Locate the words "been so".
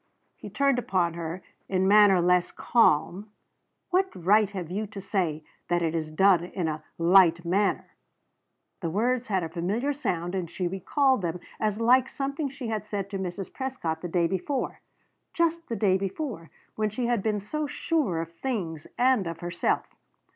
17.21-17.67